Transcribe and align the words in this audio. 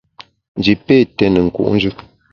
Nji 0.57 0.73
pé 0.85 0.95
té 1.17 1.25
ne 1.29 1.39
nku’njù. 1.47 1.91